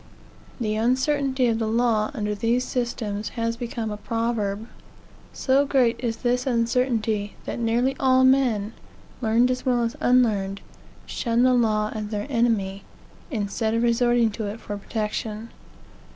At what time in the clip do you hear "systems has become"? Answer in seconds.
2.65-3.91